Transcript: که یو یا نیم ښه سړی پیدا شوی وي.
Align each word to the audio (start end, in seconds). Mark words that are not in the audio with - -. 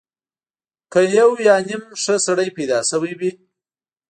که 0.91 0.99
یو 1.17 1.29
یا 1.47 1.55
نیم 1.67 1.83
ښه 2.01 2.15
سړی 2.25 2.49
پیدا 2.57 2.79
شوی 2.89 3.13
وي. 3.19 3.31